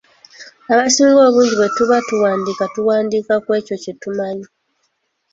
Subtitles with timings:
[0.71, 4.47] Abasinga obungi bwe tuba tuwandiika tuwandiika ekyo kye tumanyi.